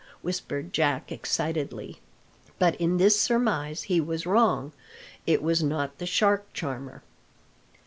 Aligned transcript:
whispered 0.23 0.73
Jack 0.73 1.11
excitedly. 1.11 1.99
But 2.57 2.73
in 2.77 2.97
this 2.97 3.21
surmise 3.21 3.83
he 3.83 4.01
was 4.01 4.25
wrong. 4.25 4.71
It 5.27 5.43
was 5.43 5.61
not 5.61 5.99
the 5.99 6.07
shark 6.07 6.51
charmer. 6.53 7.03